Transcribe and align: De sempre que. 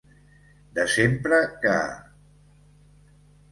De 0.77 0.85
sempre 0.93 1.41
que. 1.67 1.75